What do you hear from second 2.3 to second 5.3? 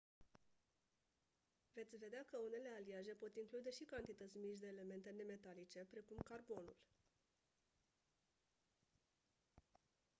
unele aliaje pot include și cantități mici de elemente